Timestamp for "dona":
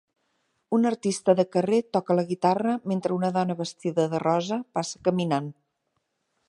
3.37-3.59